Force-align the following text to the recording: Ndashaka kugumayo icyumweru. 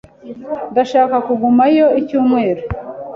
Ndashaka 0.71 1.15
kugumayo 1.27 1.85
icyumweru. 2.01 2.61